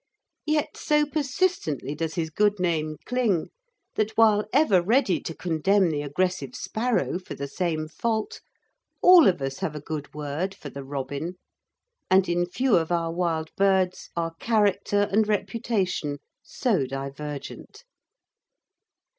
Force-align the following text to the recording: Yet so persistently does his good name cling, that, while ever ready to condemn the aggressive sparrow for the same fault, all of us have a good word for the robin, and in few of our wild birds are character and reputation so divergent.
Yet 0.47 0.77
so 0.77 1.05
persistently 1.05 1.93
does 1.93 2.15
his 2.15 2.31
good 2.31 2.59
name 2.59 2.95
cling, 3.05 3.49
that, 3.93 4.17
while 4.17 4.45
ever 4.51 4.81
ready 4.81 5.19
to 5.19 5.35
condemn 5.35 5.91
the 5.91 6.01
aggressive 6.01 6.55
sparrow 6.55 7.19
for 7.19 7.35
the 7.35 7.47
same 7.47 7.87
fault, 7.87 8.41
all 9.03 9.27
of 9.27 9.43
us 9.43 9.59
have 9.59 9.75
a 9.75 9.79
good 9.79 10.11
word 10.15 10.55
for 10.55 10.71
the 10.71 10.83
robin, 10.83 11.35
and 12.09 12.27
in 12.27 12.47
few 12.47 12.77
of 12.77 12.91
our 12.91 13.11
wild 13.13 13.51
birds 13.55 14.09
are 14.15 14.33
character 14.39 15.07
and 15.11 15.27
reputation 15.27 16.17
so 16.41 16.87
divergent. 16.87 17.83